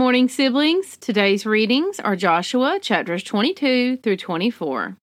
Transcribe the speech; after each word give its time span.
Morning, 0.00 0.30
siblings. 0.30 0.96
Today's 0.96 1.44
readings 1.44 2.00
are 2.00 2.16
Joshua 2.16 2.78
chapters 2.80 3.22
22 3.22 3.98
through 3.98 4.16
24. 4.16 4.96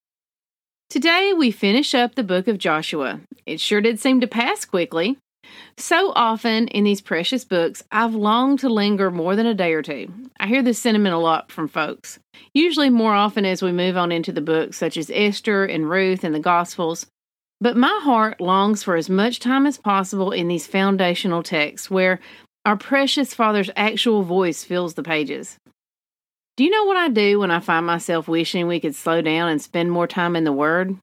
Today 0.90 1.34
we 1.38 1.52
finish 1.52 1.94
up 1.94 2.16
the 2.16 2.24
book 2.24 2.48
of 2.48 2.58
Joshua. 2.58 3.20
It 3.46 3.60
sure 3.60 3.80
did 3.80 4.00
seem 4.00 4.22
to 4.22 4.28
pass 4.28 4.66
quickly. 4.66 5.20
So 5.78 6.14
often 6.16 6.68
in 6.70 6.84
these 6.84 7.00
precious 7.00 7.46
books, 7.46 7.84
I've 7.92 8.16
longed 8.16 8.58
to 8.62 8.70
linger 8.70 9.12
more 9.12 9.36
than 9.36 9.46
a 9.46 9.54
day 9.54 9.74
or 9.74 9.84
two. 9.84 10.12
I 10.40 10.48
hear 10.48 10.64
this 10.64 10.80
sentiment 10.80 11.14
a 11.14 11.20
lot 11.20 11.52
from 11.52 11.68
folks, 11.68 12.18
usually 12.56 12.90
more 12.90 13.14
often 13.14 13.46
as 13.46 13.62
we 13.62 13.72
move 13.72 13.98
on 13.98 14.12
into 14.12 14.32
the 14.32 14.42
books 14.42 14.80
such 14.80 14.98
as 14.98 15.12
Esther 15.14 15.64
and 15.64 15.88
Ruth 15.88 16.24
and 16.24 16.34
the 16.34 16.40
Gospels. 16.40 17.06
But 17.62 17.78
my 17.78 18.00
heart 18.02 18.42
longs 18.42 18.82
for 18.82 18.96
as 18.96 19.12
much 19.12 19.40
time 19.40 19.68
as 19.68 19.78
possible 19.78 20.32
in 20.32 20.48
these 20.48 20.66
foundational 20.66 21.44
texts 21.44 21.92
where 21.92 22.20
our 22.68 22.76
precious 22.76 23.34
Father's 23.34 23.70
actual 23.78 24.24
voice 24.24 24.66
fills 24.66 24.96
the 24.96 25.02
pages. 25.02 25.58
Do 26.58 26.66
you 26.66 26.70
know 26.70 26.84
what 26.84 26.98
I 26.98 27.08
do 27.08 27.40
when 27.40 27.50
I 27.50 27.62
find 27.62 27.86
myself 27.86 28.28
wishing 28.28 28.68
we 28.68 28.82
could 28.82 28.94
slow 28.94 29.22
down 29.22 29.48
and 29.48 29.62
spend 29.62 29.90
more 29.90 30.06
time 30.06 30.36
in 30.36 30.44
the 30.44 30.52
Word? 30.52 30.98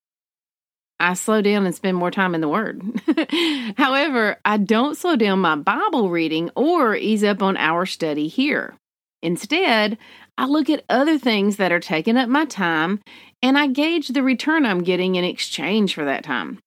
I 1.00 1.14
slow 1.14 1.40
down 1.40 1.64
and 1.64 1.74
spend 1.74 1.96
more 1.96 2.10
time 2.10 2.34
in 2.34 2.42
the 2.42 2.50
Word. 2.50 2.82
However, 3.78 4.36
I 4.44 4.58
don't 4.58 4.98
slow 4.98 5.16
down 5.16 5.38
my 5.38 5.56
Bible 5.56 6.10
reading 6.10 6.50
or 6.54 6.96
ease 6.96 7.24
up 7.24 7.42
on 7.42 7.56
our 7.56 7.86
study 7.86 8.28
here. 8.28 8.74
Instead, 9.22 9.96
I 10.36 10.44
look 10.44 10.68
at 10.68 10.84
other 10.90 11.16
things 11.18 11.56
that 11.56 11.72
are 11.72 11.80
taking 11.80 12.18
up 12.18 12.28
my 12.28 12.44
time 12.44 13.00
and 13.42 13.56
I 13.56 13.68
gauge 13.68 14.08
the 14.08 14.22
return 14.22 14.66
I'm 14.66 14.82
getting 14.82 15.14
in 15.14 15.24
exchange 15.24 15.94
for 15.94 16.04
that 16.04 16.24
time. 16.24 16.58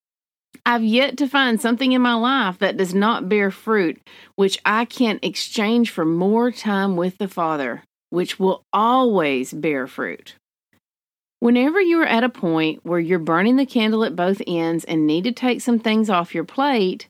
I've 0.68 0.84
yet 0.84 1.16
to 1.20 1.30
find 1.30 1.62
something 1.62 1.94
in 1.94 2.02
my 2.02 2.16
life 2.16 2.58
that 2.58 2.76
does 2.76 2.94
not 2.94 3.30
bear 3.30 3.52
fruit, 3.52 4.02
which 4.36 4.60
I 4.66 4.84
can't 4.84 5.24
exchange 5.24 5.92
for 5.92 6.04
more 6.04 6.52
time 6.52 6.98
with 6.98 7.18
the 7.20 7.30
Father, 7.30 7.86
which 8.10 8.38
will 8.38 8.66
always 8.74 9.54
bear 9.54 9.88
fruit. 9.88 10.36
Whenever 11.40 11.80
you 11.80 12.02
are 12.02 12.06
at 12.06 12.26
a 12.26 12.30
point 12.30 12.82
where 12.84 13.00
you're 13.00 13.18
burning 13.18 13.56
the 13.56 13.66
candle 13.66 14.04
at 14.04 14.18
both 14.18 14.42
ends 14.46 14.84
and 14.84 15.08
need 15.08 15.24
to 15.24 15.32
take 15.32 15.62
some 15.62 15.80
things 15.80 16.10
off 16.10 16.36
your 16.36 16.44
plate, 16.44 17.08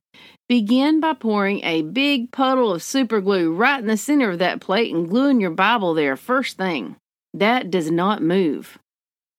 begin 0.48 1.00
by 1.00 1.14
pouring 1.14 1.64
a 1.64 1.82
big 1.82 2.32
puddle 2.32 2.72
of 2.72 2.84
super 2.84 3.22
glue 3.22 3.52
right 3.52 3.80
in 3.80 3.88
the 3.88 3.98
center 3.98 4.30
of 4.30 4.38
that 4.38 4.62
plate 4.62 4.94
and 4.94 5.10
gluing 5.10 5.42
your 5.42 5.50
Bible 5.50 5.96
there 5.96 6.16
first 6.16 6.58
thing. 6.58 6.96
That 7.34 7.72
does 7.72 7.90
not 7.90 8.22
move. 8.22 8.78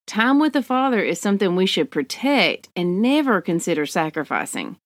Time 0.08 0.38
with 0.38 0.54
the 0.54 0.62
Father 0.62 1.02
is 1.02 1.20
something 1.20 1.54
we 1.54 1.66
should 1.66 1.90
protect 1.90 2.70
and 2.74 3.02
never 3.02 3.42
consider 3.42 3.84
sacrificing. 3.84 4.78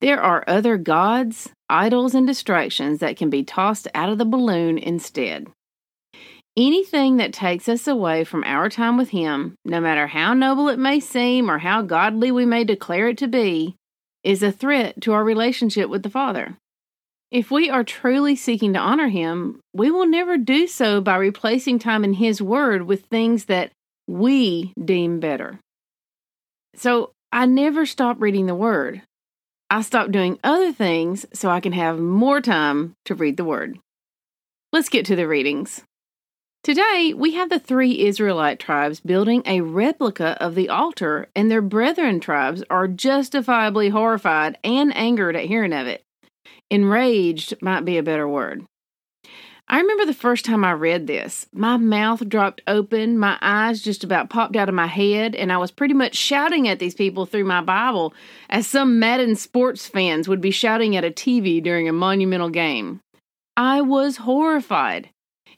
There 0.00 0.20
are 0.20 0.42
other 0.48 0.76
gods, 0.76 1.50
idols, 1.70 2.12
and 2.12 2.26
distractions 2.26 2.98
that 2.98 3.16
can 3.16 3.30
be 3.30 3.44
tossed 3.44 3.86
out 3.94 4.08
of 4.08 4.18
the 4.18 4.24
balloon 4.24 4.76
instead. 4.76 5.46
Anything 6.56 7.18
that 7.18 7.32
takes 7.32 7.68
us 7.68 7.86
away 7.86 8.24
from 8.24 8.42
our 8.44 8.68
time 8.68 8.96
with 8.96 9.10
Him, 9.10 9.54
no 9.64 9.80
matter 9.80 10.08
how 10.08 10.34
noble 10.34 10.68
it 10.68 10.78
may 10.78 10.98
seem 10.98 11.48
or 11.48 11.58
how 11.58 11.80
godly 11.82 12.32
we 12.32 12.44
may 12.44 12.64
declare 12.64 13.06
it 13.06 13.18
to 13.18 13.28
be, 13.28 13.76
is 14.24 14.42
a 14.42 14.50
threat 14.50 15.00
to 15.02 15.12
our 15.12 15.22
relationship 15.22 15.88
with 15.88 16.02
the 16.02 16.10
Father. 16.10 16.56
If 17.30 17.52
we 17.52 17.70
are 17.70 17.84
truly 17.84 18.34
seeking 18.34 18.72
to 18.72 18.80
honor 18.80 19.08
Him, 19.08 19.60
we 19.72 19.92
will 19.92 20.06
never 20.06 20.36
do 20.36 20.66
so 20.66 21.00
by 21.00 21.14
replacing 21.14 21.78
time 21.78 22.02
in 22.02 22.14
His 22.14 22.42
Word 22.42 22.82
with 22.82 23.04
things 23.06 23.44
that 23.44 23.70
we 24.06 24.72
deem 24.82 25.20
better. 25.20 25.58
So 26.76 27.12
I 27.32 27.46
never 27.46 27.86
stop 27.86 28.20
reading 28.20 28.46
the 28.46 28.54
Word. 28.54 29.02
I 29.70 29.82
stop 29.82 30.10
doing 30.10 30.38
other 30.44 30.72
things 30.72 31.26
so 31.32 31.50
I 31.50 31.60
can 31.60 31.72
have 31.72 31.98
more 31.98 32.40
time 32.40 32.94
to 33.06 33.14
read 33.14 33.36
the 33.36 33.44
Word. 33.44 33.78
Let's 34.72 34.88
get 34.88 35.06
to 35.06 35.16
the 35.16 35.28
readings. 35.28 35.82
Today, 36.62 37.12
we 37.14 37.34
have 37.34 37.50
the 37.50 37.58
three 37.58 38.06
Israelite 38.06 38.58
tribes 38.58 38.98
building 38.98 39.42
a 39.44 39.60
replica 39.60 40.36
of 40.40 40.54
the 40.54 40.70
altar, 40.70 41.28
and 41.36 41.50
their 41.50 41.60
brethren 41.60 42.20
tribes 42.20 42.64
are 42.70 42.88
justifiably 42.88 43.90
horrified 43.90 44.56
and 44.64 44.96
angered 44.96 45.36
at 45.36 45.44
hearing 45.44 45.74
of 45.74 45.86
it. 45.86 46.02
Enraged 46.70 47.60
might 47.60 47.84
be 47.84 47.98
a 47.98 48.02
better 48.02 48.26
word. 48.26 48.64
I 49.66 49.80
remember 49.80 50.04
the 50.04 50.12
first 50.12 50.44
time 50.44 50.62
I 50.62 50.72
read 50.72 51.06
this. 51.06 51.46
My 51.52 51.78
mouth 51.78 52.28
dropped 52.28 52.60
open, 52.66 53.18
my 53.18 53.38
eyes 53.40 53.80
just 53.80 54.04
about 54.04 54.28
popped 54.28 54.56
out 54.56 54.68
of 54.68 54.74
my 54.74 54.86
head, 54.86 55.34
and 55.34 55.50
I 55.50 55.56
was 55.56 55.70
pretty 55.70 55.94
much 55.94 56.14
shouting 56.14 56.68
at 56.68 56.78
these 56.78 56.94
people 56.94 57.24
through 57.24 57.44
my 57.44 57.62
Bible 57.62 58.12
as 58.50 58.66
some 58.66 58.98
Madden 58.98 59.36
sports 59.36 59.86
fans 59.86 60.28
would 60.28 60.42
be 60.42 60.50
shouting 60.50 60.96
at 60.96 61.04
a 61.04 61.10
TV 61.10 61.62
during 61.62 61.88
a 61.88 61.94
monumental 61.94 62.50
game. 62.50 63.00
I 63.56 63.80
was 63.80 64.18
horrified. 64.18 65.08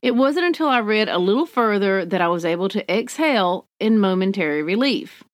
It 0.02 0.14
wasn't 0.14 0.46
until 0.46 0.68
I 0.68 0.78
read 0.78 1.08
a 1.08 1.18
little 1.18 1.46
further 1.46 2.04
that 2.04 2.20
I 2.20 2.28
was 2.28 2.44
able 2.44 2.68
to 2.68 2.92
exhale 2.92 3.66
in 3.80 3.98
momentary 3.98 4.62
relief. 4.62 5.24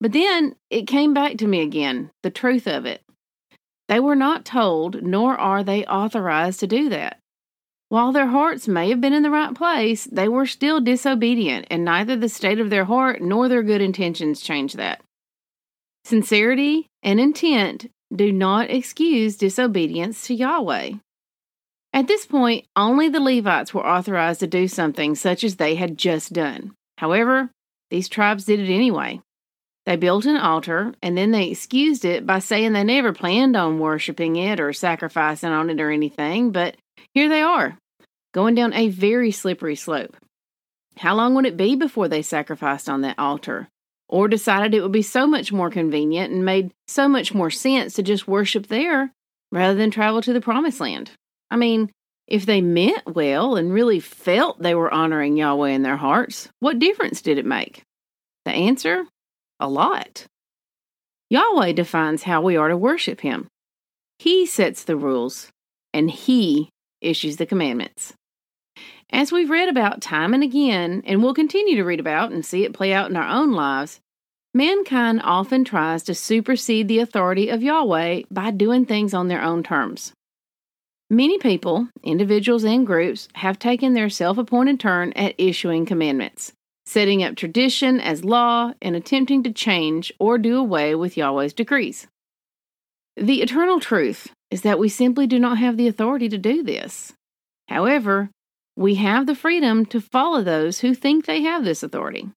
But 0.00 0.12
then 0.12 0.56
it 0.70 0.86
came 0.86 1.12
back 1.12 1.36
to 1.38 1.46
me 1.46 1.60
again 1.60 2.10
the 2.22 2.30
truth 2.30 2.66
of 2.66 2.86
it. 2.86 3.02
They 3.88 4.00
were 4.00 4.16
not 4.16 4.46
told, 4.46 5.02
nor 5.02 5.36
are 5.36 5.62
they 5.62 5.84
authorized 5.84 6.60
to 6.60 6.66
do 6.66 6.88
that. 6.88 7.18
While 7.88 8.12
their 8.12 8.26
hearts 8.26 8.66
may 8.66 8.88
have 8.90 9.00
been 9.00 9.12
in 9.12 9.22
the 9.22 9.30
right 9.30 9.54
place, 9.54 10.04
they 10.04 10.28
were 10.28 10.46
still 10.46 10.80
disobedient, 10.80 11.66
and 11.70 11.84
neither 11.84 12.16
the 12.16 12.28
state 12.28 12.58
of 12.58 12.68
their 12.68 12.84
heart 12.84 13.22
nor 13.22 13.48
their 13.48 13.62
good 13.62 13.80
intentions 13.80 14.40
changed 14.40 14.76
that. 14.76 15.00
Sincerity 16.04 16.88
and 17.02 17.20
intent 17.20 17.90
do 18.14 18.32
not 18.32 18.70
excuse 18.70 19.36
disobedience 19.36 20.26
to 20.26 20.34
Yahweh. 20.34 20.92
At 21.92 22.08
this 22.08 22.26
point, 22.26 22.66
only 22.76 23.08
the 23.08 23.20
Levites 23.20 23.72
were 23.72 23.86
authorized 23.86 24.40
to 24.40 24.46
do 24.46 24.68
something 24.68 25.14
such 25.14 25.42
as 25.44 25.56
they 25.56 25.76
had 25.76 25.96
just 25.96 26.32
done. 26.32 26.74
However, 26.98 27.50
these 27.90 28.08
tribes 28.08 28.44
did 28.44 28.60
it 28.60 28.72
anyway. 28.72 29.20
They 29.86 29.96
built 29.96 30.26
an 30.26 30.36
altar 30.36 30.94
and 31.00 31.16
then 31.16 31.30
they 31.30 31.48
excused 31.50 32.04
it 32.04 32.26
by 32.26 32.40
saying 32.40 32.72
they 32.72 32.84
never 32.84 33.12
planned 33.12 33.56
on 33.56 33.78
worshiping 33.78 34.36
it 34.36 34.58
or 34.58 34.72
sacrificing 34.72 35.50
on 35.50 35.70
it 35.70 35.80
or 35.80 35.90
anything, 35.90 36.50
but 36.50 36.76
here 37.16 37.30
they 37.30 37.40
are, 37.40 37.78
going 38.34 38.54
down 38.54 38.74
a 38.74 38.90
very 38.90 39.30
slippery 39.30 39.74
slope. 39.74 40.14
How 40.98 41.14
long 41.14 41.34
would 41.34 41.46
it 41.46 41.56
be 41.56 41.74
before 41.74 42.08
they 42.08 42.20
sacrificed 42.20 42.90
on 42.90 43.00
that 43.00 43.18
altar? 43.18 43.68
Or 44.06 44.28
decided 44.28 44.74
it 44.74 44.82
would 44.82 44.92
be 44.92 45.00
so 45.00 45.26
much 45.26 45.50
more 45.50 45.70
convenient 45.70 46.30
and 46.30 46.44
made 46.44 46.72
so 46.86 47.08
much 47.08 47.32
more 47.32 47.48
sense 47.48 47.94
to 47.94 48.02
just 48.02 48.28
worship 48.28 48.66
there 48.66 49.12
rather 49.50 49.74
than 49.74 49.90
travel 49.90 50.20
to 50.20 50.34
the 50.34 50.42
promised 50.42 50.78
land? 50.78 51.10
I 51.50 51.56
mean, 51.56 51.90
if 52.28 52.44
they 52.44 52.60
meant 52.60 53.14
well 53.14 53.56
and 53.56 53.72
really 53.72 53.98
felt 53.98 54.60
they 54.60 54.74
were 54.74 54.92
honoring 54.92 55.38
Yahweh 55.38 55.70
in 55.70 55.82
their 55.82 55.96
hearts, 55.96 56.50
what 56.60 56.78
difference 56.78 57.22
did 57.22 57.38
it 57.38 57.46
make? 57.46 57.80
The 58.44 58.52
answer? 58.52 59.06
A 59.58 59.70
lot. 59.70 60.26
Yahweh 61.30 61.72
defines 61.72 62.24
how 62.24 62.42
we 62.42 62.58
are 62.58 62.68
to 62.68 62.76
worship 62.76 63.22
Him. 63.22 63.46
He 64.18 64.44
sets 64.44 64.84
the 64.84 64.98
rules, 64.98 65.48
and 65.94 66.10
He 66.10 66.68
issues 67.06 67.36
the 67.36 67.46
commandments. 67.46 68.14
As 69.10 69.30
we've 69.30 69.50
read 69.50 69.68
about 69.68 70.00
time 70.00 70.34
and 70.34 70.42
again, 70.42 71.02
and 71.06 71.22
will 71.22 71.34
continue 71.34 71.76
to 71.76 71.84
read 71.84 72.00
about 72.00 72.32
and 72.32 72.44
see 72.44 72.64
it 72.64 72.74
play 72.74 72.92
out 72.92 73.08
in 73.08 73.16
our 73.16 73.28
own 73.28 73.52
lives, 73.52 74.00
mankind 74.52 75.20
often 75.22 75.64
tries 75.64 76.02
to 76.04 76.14
supersede 76.14 76.88
the 76.88 76.98
authority 76.98 77.48
of 77.48 77.62
Yahweh 77.62 78.22
by 78.30 78.50
doing 78.50 78.84
things 78.84 79.14
on 79.14 79.28
their 79.28 79.42
own 79.42 79.62
terms. 79.62 80.12
Many 81.08 81.38
people, 81.38 81.88
individuals 82.02 82.64
and 82.64 82.84
groups, 82.84 83.28
have 83.34 83.60
taken 83.60 83.94
their 83.94 84.10
self 84.10 84.38
appointed 84.38 84.80
turn 84.80 85.12
at 85.12 85.36
issuing 85.38 85.86
commandments, 85.86 86.52
setting 86.84 87.22
up 87.22 87.36
tradition 87.36 88.00
as 88.00 88.24
law, 88.24 88.72
and 88.82 88.96
attempting 88.96 89.44
to 89.44 89.52
change 89.52 90.12
or 90.18 90.36
do 90.36 90.58
away 90.58 90.96
with 90.96 91.16
Yahweh's 91.16 91.52
decrees. 91.52 92.08
The 93.16 93.40
eternal 93.40 93.78
truth 93.78 94.32
is 94.50 94.62
that 94.62 94.78
we 94.78 94.88
simply 94.88 95.26
do 95.26 95.38
not 95.38 95.58
have 95.58 95.76
the 95.76 95.88
authority 95.88 96.28
to 96.28 96.38
do 96.38 96.62
this. 96.62 97.12
However, 97.68 98.30
we 98.76 98.96
have 98.96 99.26
the 99.26 99.34
freedom 99.34 99.86
to 99.86 100.00
follow 100.00 100.42
those 100.42 100.80
who 100.80 100.94
think 100.94 101.24
they 101.24 101.42
have 101.42 101.64
this 101.64 101.82
authority. 101.82 102.30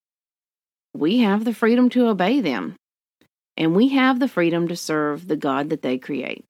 We 0.94 1.20
have 1.20 1.46
the 1.46 1.54
freedom 1.54 1.90
to 1.90 2.08
obey 2.08 2.42
them, 2.42 2.76
and 3.56 3.76
we 3.76 3.90
have 3.90 4.20
the 4.20 4.28
freedom 4.28 4.68
to 4.70 4.76
serve 4.76 5.28
the 5.28 5.36
God 5.36 5.70
that 5.70 5.82
they 5.82 5.98
create. 5.98 6.46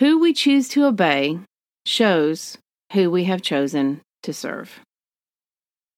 Who 0.00 0.18
we 0.18 0.32
choose 0.32 0.68
to 0.70 0.86
obey 0.86 1.40
shows 1.84 2.58
who 2.92 3.10
we 3.10 3.24
have 3.24 3.42
chosen 3.42 4.00
to 4.22 4.32
serve. 4.32 4.80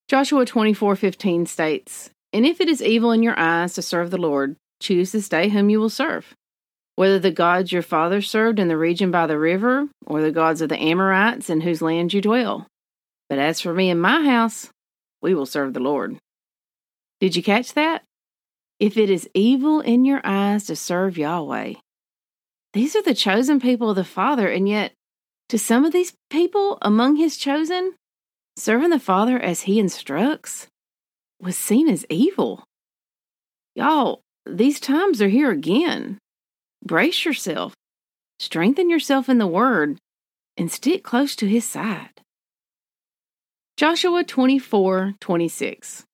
Joshua 0.08 0.44
24:15 0.44 1.47
states, 1.47 2.11
"And 2.32 2.44
if 2.44 2.61
it 2.61 2.69
is 2.69 2.82
evil 2.82 3.12
in 3.12 3.23
your 3.23 3.38
eyes 3.38 3.75
to 3.75 3.82
serve 3.82 4.11
the 4.11 4.19
Lord, 4.19 4.56
choose 4.81 5.12
this 5.12 5.29
day 5.29 5.49
whom 5.49 5.70
you 5.70 5.79
will 5.81 5.90
serve, 5.90 6.35
whether 6.96 7.19
the 7.19 7.31
gods 7.31 7.73
your 7.73 7.82
fathers 7.82 8.31
served 8.31 8.58
in 8.58 8.69
the 8.69 8.76
region 8.76 9.11
by 9.11 9.26
the 9.26 9.38
river, 9.38 9.88
or 10.06 10.20
the 10.20 10.31
gods 10.31 10.61
of 10.61 10.69
the 10.69 10.81
Amorites 10.81 11.50
in 11.50 11.61
whose 11.62 11.82
land 11.82 12.12
you 12.12 12.20
dwell. 12.20 12.67
But 13.29 13.38
as 13.38 13.61
for 13.61 13.75
me 13.75 13.91
and 13.91 14.00
my 14.00 14.25
house, 14.25 14.70
we 15.20 15.35
will 15.35 15.46
serve 15.46 15.75
the 15.75 15.81
Lord." 15.81 16.19
Did 17.20 17.37
you 17.37 17.43
catch 17.43 17.73
that? 17.75 18.05
If 18.79 18.96
it 18.96 19.08
is 19.08 19.29
evil 19.35 19.81
in 19.81 20.05
your 20.05 20.20
eyes 20.25 20.67
to 20.67 20.76
serve 20.76 21.17
Yahweh. 21.17 21.75
These 22.73 22.97
are 22.97 23.02
the 23.02 23.14
chosen 23.14 23.61
people 23.61 23.90
of 23.90 23.97
the 23.97 24.05
Father, 24.05 24.49
and 24.49 24.69
yet 24.69 24.93
to 25.49 25.58
some 25.58 25.85
of 25.85 25.93
these 25.93 26.14
people 26.29 26.79
among 26.82 27.17
his 27.17 27.37
chosen, 27.37 27.94
serving 28.56 28.90
the 28.90 28.99
Father 28.99 29.38
as 29.38 29.62
he 29.62 29.79
instructs 29.79 30.67
was 31.40 31.56
seen 31.56 31.88
as 31.88 32.05
evil. 32.11 32.64
Y'all, 33.75 34.20
these 34.44 34.81
times 34.81 35.23
are 35.23 35.29
here 35.29 35.50
again. 35.50 36.19
Brace 36.86 37.25
yourself, 37.25 37.72
strengthen 38.38 38.90
yourself 38.90 39.31
in 39.31 39.38
the 39.38 39.46
Word, 39.46 39.96
and 40.58 40.70
stick 40.70 41.02
close 41.02 41.34
to 41.36 41.48
his 41.48 41.64
side. 41.64 42.20
Joshua 43.78 44.22
24 44.22 45.14
26. 45.19 46.04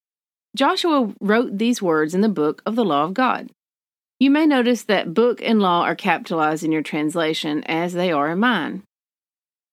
Joshua 0.57 1.13
wrote 1.21 1.59
these 1.59 1.83
words 1.83 2.15
in 2.15 2.21
the 2.21 2.29
book 2.29 2.63
of 2.65 2.77
the 2.77 2.85
law 2.85 3.03
of 3.03 3.15
God. 3.15 3.51
You 4.21 4.31
may 4.31 4.47
notice 4.47 4.85
that 4.85 5.13
book 5.13 5.41
and 5.43 5.61
law 5.61 5.83
are 5.83 5.97
capitalized 5.97 6.63
in 6.63 6.71
your 6.71 6.83
translation 6.83 7.65
as 7.65 7.93
they 7.93 8.13
are 8.13 8.31
in 8.31 8.39
mine. 8.39 8.85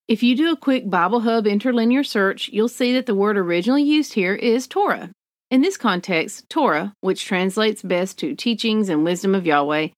If 0.08 0.24
you 0.24 0.34
do 0.34 0.50
a 0.50 0.56
quick 0.56 0.90
Bible 0.90 1.20
Hub 1.20 1.46
interlinear 1.46 2.02
search, 2.02 2.48
you'll 2.48 2.68
see 2.68 2.92
that 2.94 3.06
the 3.06 3.14
word 3.14 3.36
originally 3.36 3.84
used 3.84 4.14
here 4.14 4.34
is 4.34 4.66
Torah. 4.66 5.10
In 5.50 5.62
this 5.62 5.78
context, 5.78 6.44
Torah, 6.50 6.92
which 7.00 7.24
translates 7.24 7.80
best 7.80 8.18
to 8.18 8.34
teachings 8.34 8.90
and 8.90 9.02
wisdom 9.02 9.34
of 9.34 9.46
Yahweh, 9.46 9.88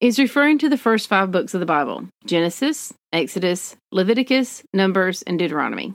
is 0.00 0.18
referring 0.18 0.58
to 0.58 0.68
the 0.68 0.76
first 0.76 1.08
five 1.08 1.30
books 1.30 1.54
of 1.54 1.60
the 1.60 1.66
Bible 1.66 2.06
Genesis, 2.26 2.92
Exodus, 3.10 3.74
Leviticus, 3.90 4.62
Numbers, 4.74 5.22
and 5.22 5.38
Deuteronomy. 5.38 5.94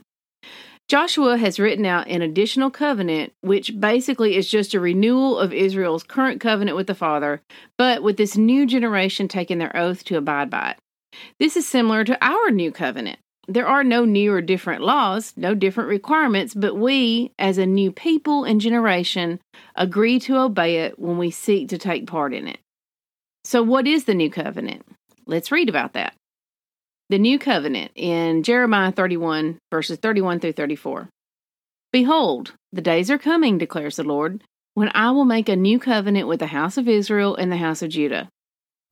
Joshua 0.88 1.38
has 1.38 1.60
written 1.60 1.86
out 1.86 2.08
an 2.08 2.22
additional 2.22 2.70
covenant, 2.70 3.32
which 3.40 3.78
basically 3.78 4.36
is 4.36 4.50
just 4.50 4.74
a 4.74 4.80
renewal 4.80 5.38
of 5.38 5.52
Israel's 5.52 6.02
current 6.02 6.40
covenant 6.40 6.76
with 6.76 6.88
the 6.88 6.94
Father, 6.94 7.40
but 7.78 8.02
with 8.02 8.16
this 8.16 8.36
new 8.36 8.66
generation 8.66 9.28
taking 9.28 9.58
their 9.58 9.74
oath 9.76 10.04
to 10.04 10.16
abide 10.16 10.50
by 10.50 10.70
it. 10.70 10.78
This 11.38 11.56
is 11.56 11.68
similar 11.68 12.02
to 12.02 12.18
our 12.20 12.50
new 12.50 12.72
covenant. 12.72 13.20
There 13.46 13.66
are 13.66 13.84
no 13.84 14.04
new 14.04 14.32
or 14.32 14.40
different 14.40 14.82
laws, 14.82 15.34
no 15.36 15.54
different 15.54 15.90
requirements, 15.90 16.54
but 16.54 16.76
we, 16.76 17.32
as 17.38 17.58
a 17.58 17.66
new 17.66 17.92
people 17.92 18.44
and 18.44 18.60
generation, 18.60 19.40
agree 19.74 20.18
to 20.20 20.38
obey 20.38 20.78
it 20.78 20.98
when 20.98 21.18
we 21.18 21.30
seek 21.30 21.68
to 21.68 21.78
take 21.78 22.06
part 22.06 22.32
in 22.32 22.48
it. 22.48 22.58
So, 23.44 23.62
what 23.62 23.86
is 23.86 24.04
the 24.04 24.14
new 24.14 24.30
covenant? 24.30 24.86
Let's 25.26 25.52
read 25.52 25.68
about 25.68 25.92
that. 25.92 26.14
The 27.10 27.18
new 27.18 27.38
covenant 27.38 27.92
in 27.94 28.42
Jeremiah 28.42 28.92
31, 28.92 29.58
verses 29.70 29.98
31 29.98 30.40
through 30.40 30.52
34. 30.52 31.10
Behold, 31.92 32.54
the 32.72 32.80
days 32.80 33.10
are 33.10 33.18
coming, 33.18 33.58
declares 33.58 33.96
the 33.96 34.04
Lord, 34.04 34.42
when 34.72 34.90
I 34.94 35.10
will 35.10 35.26
make 35.26 35.48
a 35.50 35.56
new 35.56 35.78
covenant 35.78 36.28
with 36.28 36.40
the 36.40 36.46
house 36.46 36.78
of 36.78 36.88
Israel 36.88 37.36
and 37.36 37.52
the 37.52 37.58
house 37.58 37.82
of 37.82 37.90
Judah 37.90 38.30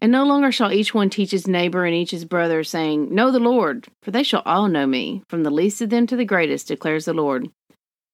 And 0.00 0.12
no 0.12 0.24
longer 0.24 0.52
shall 0.52 0.72
each 0.72 0.94
one 0.94 1.10
teach 1.10 1.30
his 1.30 1.46
neighbor 1.46 1.84
and 1.84 1.94
each 1.94 2.12
his 2.12 2.24
brother, 2.24 2.62
saying, 2.64 3.14
Know 3.14 3.30
the 3.30 3.40
Lord, 3.40 3.86
for 4.02 4.10
they 4.10 4.22
shall 4.22 4.42
all 4.44 4.68
know 4.68 4.86
me, 4.86 5.22
from 5.28 5.42
the 5.42 5.50
least 5.50 5.80
of 5.80 5.90
them 5.90 6.06
to 6.06 6.16
the 6.16 6.24
greatest, 6.24 6.68
declares 6.68 7.04
the 7.04 7.12
Lord. 7.12 7.50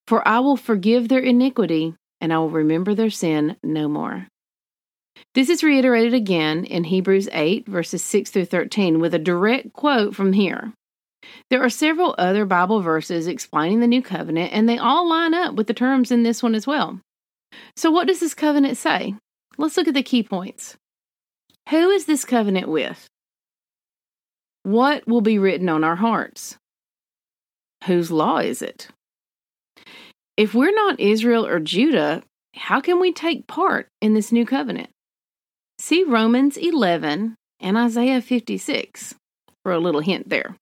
For 0.07 0.27
I 0.27 0.39
will 0.39 0.57
forgive 0.57 1.07
their 1.07 1.19
iniquity, 1.19 1.95
and 2.21 2.33
I 2.33 2.37
will 2.39 2.49
remember 2.49 2.95
their 2.95 3.09
sin 3.09 3.57
no 3.63 3.87
more. 3.87 4.27
This 5.33 5.49
is 5.49 5.63
reiterated 5.63 6.13
again 6.13 6.65
in 6.65 6.85
Hebrews 6.85 7.29
8, 7.31 7.67
verses 7.67 8.03
6 8.03 8.31
through 8.31 8.45
13, 8.45 8.99
with 8.99 9.13
a 9.13 9.19
direct 9.19 9.73
quote 9.73 10.15
from 10.15 10.33
here. 10.33 10.73
There 11.49 11.63
are 11.63 11.69
several 11.69 12.15
other 12.17 12.45
Bible 12.45 12.81
verses 12.81 13.27
explaining 13.27 13.79
the 13.79 13.87
new 13.87 14.01
covenant, 14.01 14.53
and 14.53 14.67
they 14.67 14.77
all 14.77 15.07
line 15.07 15.33
up 15.33 15.55
with 15.55 15.67
the 15.67 15.73
terms 15.73 16.11
in 16.11 16.23
this 16.23 16.43
one 16.43 16.55
as 16.55 16.67
well. 16.67 16.99
So, 17.75 17.91
what 17.91 18.07
does 18.07 18.19
this 18.19 18.33
covenant 18.33 18.77
say? 18.77 19.15
Let's 19.57 19.77
look 19.77 19.87
at 19.87 19.93
the 19.93 20.03
key 20.03 20.23
points. 20.23 20.77
Who 21.69 21.89
is 21.89 22.05
this 22.05 22.25
covenant 22.25 22.67
with? 22.67 23.07
What 24.63 25.07
will 25.07 25.21
be 25.21 25.39
written 25.39 25.69
on 25.69 25.83
our 25.83 25.95
hearts? 25.95 26.57
Whose 27.85 28.11
law 28.11 28.37
is 28.37 28.61
it? 28.61 28.87
If 30.37 30.53
we're 30.53 30.73
not 30.73 30.99
Israel 30.99 31.45
or 31.45 31.59
Judah, 31.59 32.21
how 32.55 32.81
can 32.81 32.99
we 32.99 33.11
take 33.11 33.47
part 33.47 33.87
in 34.01 34.13
this 34.13 34.31
new 34.31 34.45
covenant? 34.45 34.89
See 35.79 36.03
Romans 36.03 36.57
11 36.57 37.35
and 37.59 37.77
Isaiah 37.77 38.21
56 38.21 39.15
for 39.63 39.71
a 39.71 39.79
little 39.79 40.01
hint 40.01 40.29
there. 40.29 40.55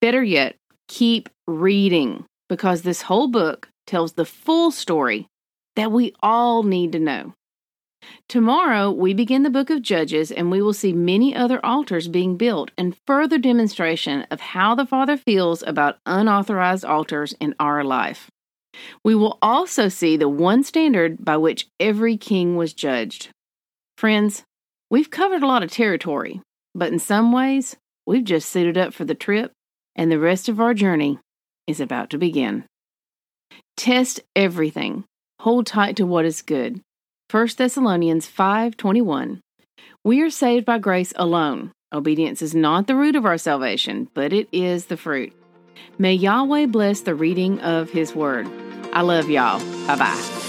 Better 0.00 0.22
yet, 0.22 0.56
keep 0.88 1.28
reading 1.46 2.24
because 2.48 2.82
this 2.82 3.02
whole 3.02 3.28
book 3.28 3.68
tells 3.86 4.12
the 4.14 4.24
full 4.24 4.70
story 4.70 5.28
that 5.76 5.92
we 5.92 6.12
all 6.22 6.62
need 6.62 6.92
to 6.92 6.98
know. 6.98 7.34
Tomorrow, 8.28 8.90
we 8.90 9.14
begin 9.14 9.42
the 9.42 9.50
book 9.50 9.70
of 9.70 9.82
Judges 9.82 10.32
and 10.32 10.50
we 10.50 10.62
will 10.62 10.72
see 10.72 10.92
many 10.92 11.34
other 11.34 11.64
altars 11.64 12.08
being 12.08 12.36
built 12.36 12.70
and 12.76 12.96
further 13.06 13.38
demonstration 13.38 14.26
of 14.30 14.40
how 14.40 14.74
the 14.74 14.86
Father 14.86 15.16
feels 15.16 15.62
about 15.62 15.98
unauthorized 16.06 16.84
altars 16.84 17.34
in 17.40 17.54
our 17.60 17.84
life. 17.84 18.30
We 19.04 19.14
will 19.14 19.38
also 19.40 19.88
see 19.88 20.16
the 20.16 20.28
one 20.28 20.64
standard 20.64 21.24
by 21.24 21.36
which 21.36 21.68
every 21.78 22.16
king 22.16 22.56
was 22.56 22.72
judged. 22.72 23.28
Friends, 23.98 24.42
we've 24.90 25.10
covered 25.10 25.42
a 25.42 25.46
lot 25.46 25.62
of 25.62 25.70
territory, 25.70 26.40
but 26.74 26.92
in 26.92 26.98
some 26.98 27.30
ways, 27.30 27.76
we've 28.06 28.24
just 28.24 28.48
suited 28.48 28.76
up 28.76 28.92
for 28.92 29.04
the 29.04 29.14
trip, 29.14 29.52
and 29.94 30.10
the 30.10 30.18
rest 30.18 30.48
of 30.48 30.60
our 30.60 30.74
journey 30.74 31.20
is 31.68 31.78
about 31.78 32.10
to 32.10 32.18
begin. 32.18 32.64
Test 33.76 34.20
everything, 34.34 35.04
hold 35.40 35.66
tight 35.66 35.96
to 35.96 36.06
what 36.06 36.24
is 36.24 36.42
good 36.42 36.80
1 37.34 37.48
Thessalonians 37.56 38.28
5:21. 38.28 39.40
We 40.04 40.22
are 40.22 40.30
saved 40.30 40.64
by 40.64 40.78
grace 40.78 41.12
alone. 41.16 41.72
Obedience 41.92 42.40
is 42.40 42.54
not 42.54 42.86
the 42.86 42.94
root 42.94 43.16
of 43.16 43.26
our 43.26 43.38
salvation, 43.38 44.06
but 44.14 44.32
it 44.32 44.46
is 44.52 44.86
the 44.86 44.96
fruit. 44.96 45.32
May 45.98 46.14
Yahweh 46.14 46.66
bless 46.66 47.00
the 47.00 47.16
reading 47.16 47.58
of 47.58 47.90
his 47.90 48.14
word. 48.14 48.48
I 48.92 49.00
love 49.00 49.28
y'all. 49.28 49.58
Bye-bye. 49.88 50.43